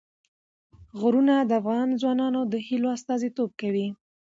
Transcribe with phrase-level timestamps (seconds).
[0.99, 3.87] غرونه د افغان ځوانانو د هیلو استازیتوب کوي.